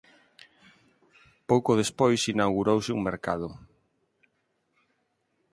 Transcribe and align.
Pouco 1.49 1.71
despois 1.81 2.21
inaugurouse 2.33 2.89
un 2.97 3.01
mercado. 3.09 3.47